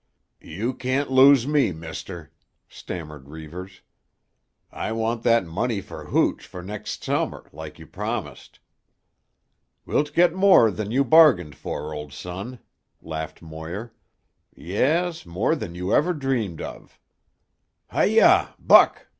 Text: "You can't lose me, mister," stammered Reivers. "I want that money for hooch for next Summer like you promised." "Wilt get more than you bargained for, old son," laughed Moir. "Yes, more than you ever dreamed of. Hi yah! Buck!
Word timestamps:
"You 0.41 0.73
can't 0.73 1.11
lose 1.11 1.45
me, 1.45 1.71
mister," 1.71 2.31
stammered 2.67 3.29
Reivers. 3.29 3.81
"I 4.71 4.91
want 4.93 5.21
that 5.21 5.45
money 5.45 5.79
for 5.79 6.05
hooch 6.05 6.47
for 6.47 6.63
next 6.63 7.03
Summer 7.03 7.47
like 7.53 7.77
you 7.77 7.85
promised." 7.85 8.59
"Wilt 9.85 10.11
get 10.15 10.33
more 10.33 10.71
than 10.71 10.89
you 10.89 11.03
bargained 11.05 11.53
for, 11.55 11.93
old 11.93 12.13
son," 12.13 12.57
laughed 12.99 13.43
Moir. 13.43 13.93
"Yes, 14.55 15.23
more 15.27 15.53
than 15.53 15.75
you 15.75 15.93
ever 15.93 16.13
dreamed 16.13 16.61
of. 16.63 16.97
Hi 17.91 18.05
yah! 18.05 18.53
Buck! 18.57 19.05